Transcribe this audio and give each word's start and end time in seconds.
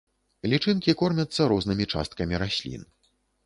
Лічынкі 0.53 0.95
кормяцца 1.03 1.49
рознымі 1.53 1.89
часткамі 1.93 2.43
раслін. 2.49 2.81